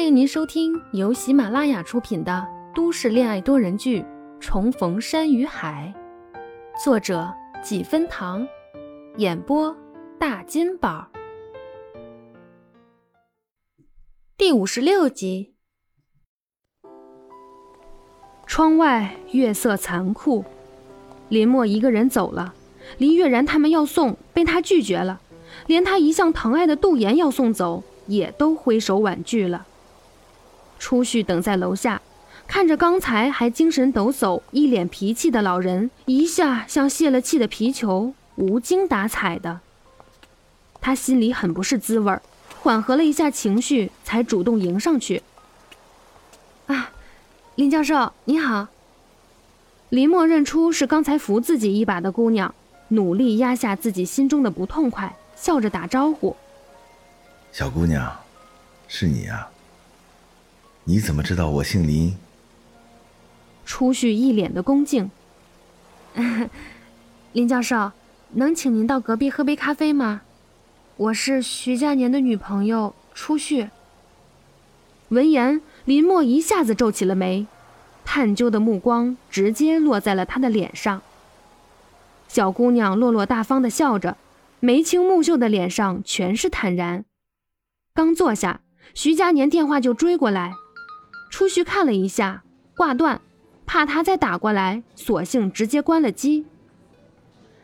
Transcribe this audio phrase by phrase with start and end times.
[0.00, 4.00] 欢迎您收听由喜马拉雅出品的都市恋爱多人剧
[4.40, 5.92] 《重逢山与海》，
[6.82, 7.30] 作者
[7.62, 8.48] 几分糖，
[9.18, 9.76] 演播
[10.18, 11.06] 大金宝，
[14.38, 15.52] 第五十六集。
[18.46, 20.42] 窗外月色残酷，
[21.28, 22.54] 林墨一个人走了，
[22.96, 25.20] 林月然他们要送，被他拒绝了，
[25.66, 27.84] 连他一向疼爱的杜岩要送走。
[28.06, 29.64] 也都挥手婉拒了。
[30.80, 32.02] 出去等在楼下，
[32.48, 39.60] 看着刚才还精神抖擞、一脸脾气的老人，一下像泄了气的皮球，无精打采的。
[40.80, 42.22] 他心里很不是滋味儿，
[42.60, 45.22] 缓和了一下情绪，才主动迎上去。
[46.66, 46.90] 啊，
[47.54, 48.66] 林教授你好。
[49.90, 52.54] 林默认出是刚才扶自己一把的姑娘，
[52.88, 56.34] 努力压下自己心中的不痛快，笑着打招呼。
[57.52, 58.10] 小姑娘，
[58.88, 59.48] 是你呀？
[60.90, 62.16] 你怎么知道我姓林？
[63.64, 65.08] 初旭一脸的恭敬。
[67.32, 67.92] 林教授，
[68.32, 70.22] 能请您到隔壁喝杯咖啡吗？
[70.96, 73.70] 我是徐佳年的女朋友初旭。
[75.10, 77.46] 闻言，林墨一下子皱起了眉，
[78.04, 81.00] 探究的目光直接落在了他的脸上。
[82.26, 84.16] 小姑娘落落大方的笑着，
[84.58, 87.04] 眉清目秀的脸上全是坦然。
[87.94, 90.54] 刚坐下，徐佳年电话就追过来。
[91.30, 92.42] 初旭看了一下，
[92.76, 93.20] 挂断，
[93.64, 96.44] 怕他再打过来，索性直接关了机。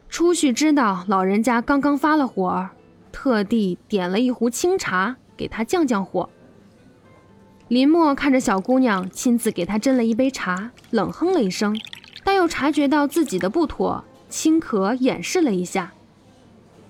[0.08, 2.70] 初旭知道老人家刚刚发了火，
[3.11, 6.31] 特地点了一壶清茶给他降降火。
[7.69, 11.77] 林墨看着小姑娘亲自给他斟了一杯茶，冷哼了一声，
[12.23, 15.92] 但又察觉到自己的不妥，轻咳掩饰了一下。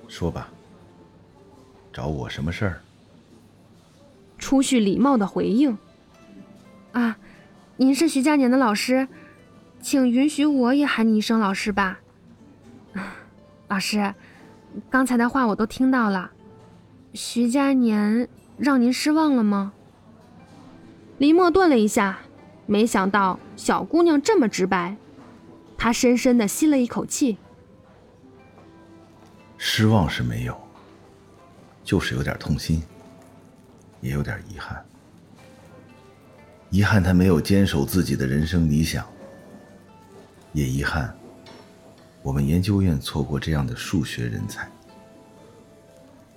[0.06, 0.50] 说吧，
[1.90, 2.82] 找我什么事儿？
[4.38, 5.78] 初旭礼貌的回应：“啊，
[7.78, 9.06] 您是徐佳年的老师，
[9.82, 12.00] 请允许我也喊你一声老师吧。
[13.68, 14.14] 老师，
[14.88, 16.30] 刚才的话我都听到了，
[17.12, 19.74] 徐佳年让您失望了吗？”
[21.18, 22.20] 林墨顿了一下，
[22.64, 24.96] 没想到小姑娘这么直白，
[25.76, 27.36] 他深深的吸了一口气
[29.58, 30.58] ：“失望是没有，
[31.84, 32.82] 就是有点痛心。”
[34.02, 34.84] 也有点遗憾，
[36.76, 39.02] 遗憾他没有坚守自己的人生理想，
[40.52, 41.16] 也遗憾
[42.22, 44.70] 我们研究院错过这样的数学人才。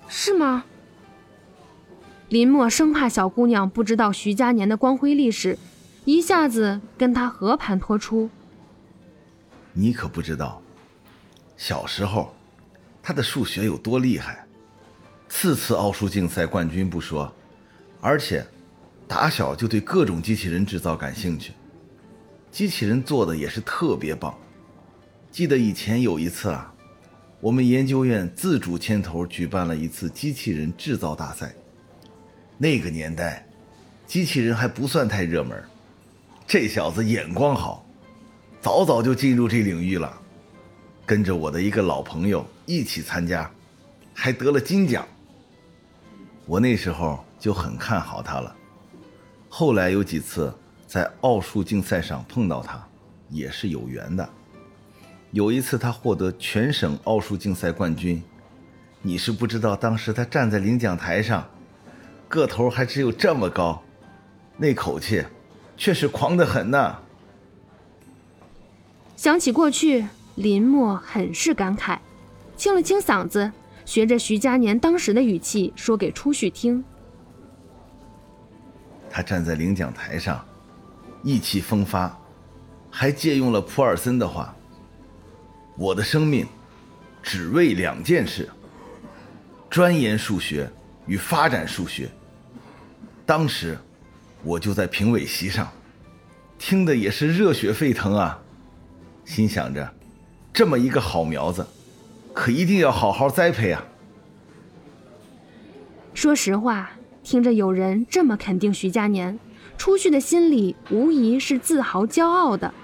[0.08, 0.64] 是吗？
[2.30, 5.58] 林墨生怕小姑娘不知道徐佳年的光辉历史，
[6.06, 8.30] 一下子跟他和盘托出。
[9.74, 10.62] 你可不知道，
[11.58, 12.34] 小时候
[13.02, 14.46] 他的数学有多厉害，
[15.28, 17.30] 次次奥数竞赛冠军不说。
[18.00, 18.42] 而且，
[19.10, 21.52] 打小就对各种机器人制造感兴趣，
[22.52, 24.32] 机器人做的也是特别棒。
[25.32, 26.72] 记得以前有一次啊，
[27.40, 31.52] 我们研究院自主牵头举办了一次机器人制造大赛。
[32.56, 33.44] 那个年代，
[34.06, 35.60] 机器人还不算太热门，
[36.46, 37.84] 这小子眼光好，
[38.60, 40.16] 早早就进入这领域了，
[41.04, 43.50] 跟着我的一个老朋友一起参加，
[44.14, 45.04] 还得了金奖。
[46.46, 47.18] 我那时候。
[47.40, 48.54] 就很看好他了。
[49.52, 50.54] 后来有几次
[50.86, 52.80] 在奥数竞赛上碰到他，
[53.28, 54.26] 也是有缘的。
[55.32, 58.22] 有一次他获得全省奥数竞赛冠军，
[59.02, 61.44] 你是不知道，当时他站在领奖台上，
[62.28, 63.82] 个头还只有这么高，
[64.56, 65.24] 那口气
[65.76, 67.00] 却是狂得很呐。
[69.16, 70.06] 想起过去，
[70.36, 71.98] 林默很是感慨，
[72.56, 73.50] 清了清嗓子，
[73.84, 76.84] 学着徐佳年当时的语气说给初旭听。
[79.10, 80.42] 他站在领奖台上，
[81.24, 82.16] 意气风发，
[82.88, 84.54] 还借用了普尔森的话
[85.76, 86.46] ：“我的生命
[87.20, 88.48] 只为两件事：
[89.68, 90.70] 钻研数学
[91.06, 92.08] 与发展数学。”
[93.26, 93.76] 当时
[94.42, 95.70] 我就在评委席上，
[96.58, 98.40] 听的也是热血沸腾啊！
[99.24, 99.92] 心想着，
[100.52, 101.66] 这么一个好苗子，
[102.32, 103.84] 可一定要好好栽培啊！
[106.14, 106.90] 说实话。
[107.30, 109.38] 听着有人这么肯定徐佳年，
[109.78, 112.74] 初旭的心里无疑是自豪骄傲的。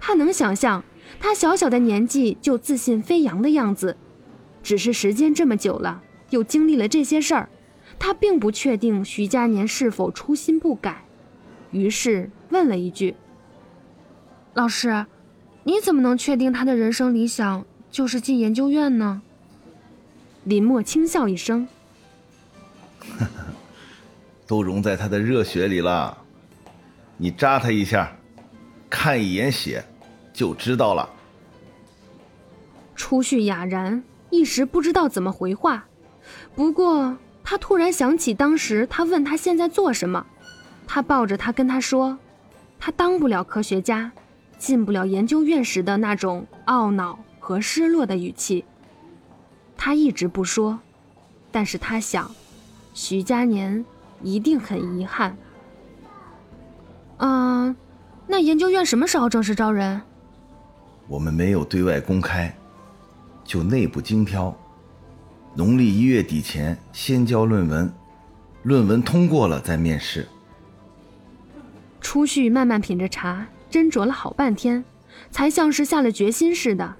[0.00, 0.82] 他能想象
[1.20, 3.98] 他小小的年纪就自信飞扬的样子，
[4.62, 7.50] 只是时间这么久了，又经历了这些事儿，
[7.98, 11.04] 他并不确定徐佳年是否初心不改，
[11.70, 13.14] 于是问了一句
[14.54, 15.04] ：“老师，
[15.64, 19.20] 你怎么能确定他的人生理想就是进研究院呢？”
[20.44, 21.68] 林墨轻笑一声。
[24.46, 26.16] 都融在他的热血里了。
[27.16, 28.14] 你扎他一下，
[28.90, 29.84] 看一眼血，
[30.32, 31.08] 就知道了。
[32.96, 35.86] 初旭哑然，一时不知道怎么回话。
[36.54, 40.26] 不过他突然想起当时他问他现在做什么，
[40.86, 42.18] 他抱着他跟他说，
[42.78, 44.10] 他当不了科学家，
[44.58, 48.64] 进不了研究院时的那种懊恼和失落的语气。
[49.76, 50.78] 他一直不说，
[51.50, 52.30] 但是他想，
[52.94, 53.84] 徐佳年
[54.24, 55.36] 一定很遗憾。
[57.18, 57.76] 嗯，
[58.26, 60.00] 那研究院什么时候正式招人？
[61.06, 62.52] 我们没有对外公开，
[63.44, 64.52] 就内部精挑。
[65.54, 67.92] 农历一月底前先交论文，
[68.64, 70.26] 论文通过了再面试。
[72.00, 74.84] 初旭慢慢品着茶，斟酌了好半天，
[75.30, 76.96] 才像是下了决心似的。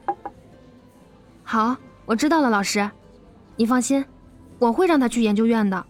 [1.43, 2.89] 好，我知道了，老师，
[3.57, 4.05] 你放心，
[4.59, 5.85] 我会让他去研究院的。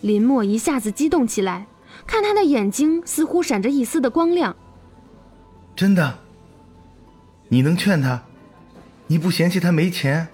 [0.00, 1.66] 林墨一下子激动起来。
[2.06, 4.56] 看他的眼睛似乎闪着一丝的光亮。
[5.76, 6.18] 真的？
[7.48, 8.22] 你能劝他？
[9.06, 10.28] 你不嫌弃他没钱？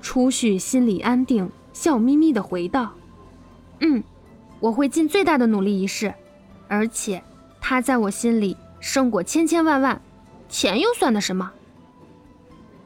[0.00, 2.92] 初旭心里安定，笑眯眯的回道
[3.80, 4.02] ：“嗯，
[4.60, 6.12] 我会尽最大的努力一试。
[6.68, 7.22] 而且，
[7.60, 10.02] 他在我心里胜过千千万万，
[10.48, 11.52] 钱又算得什么？”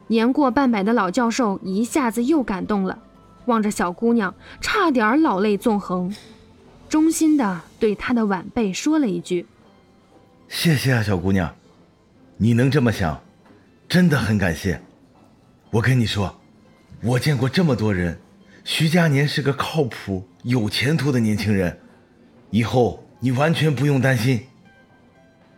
[0.07, 2.99] 年过半百的老教授一下子又感动了，
[3.47, 6.15] 望着小姑娘，差点老泪纵横。
[6.87, 9.45] 衷心的对他的晚辈说了一句
[10.47, 11.53] ：“谢谢啊，小姑娘，
[12.37, 13.21] 你能这么想，
[13.89, 14.79] 真的很感谢。
[15.71, 16.33] 我跟你说，
[17.03, 18.17] 我见过这么多人，
[18.63, 21.77] 徐佳年是个靠谱、有前途的年轻人，
[22.51, 24.41] 以后你完全不用担心。”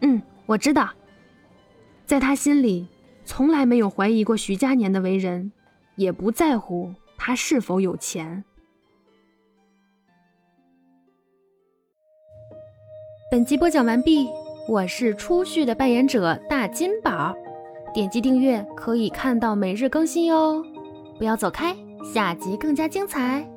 [0.02, 0.90] 嗯，我知道，
[2.08, 2.88] 在他心里
[3.24, 5.52] 从来没有怀疑过徐佳年的为人，
[5.96, 8.44] 也不在乎他是否有钱。
[13.30, 14.27] 本集播讲完毕，
[14.68, 17.36] 我是初旭的扮演者大金宝，
[17.94, 20.63] 点击订阅可以看到每日更新哟，
[21.19, 21.75] 不要走开，
[22.13, 23.48] 下集更加精彩。